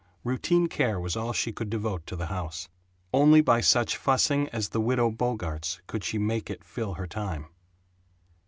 [0.23, 2.69] Routine care was all she could devote to the house.
[3.13, 7.45] Only by such fussing as the Widow Bogart's could she make it fill her time.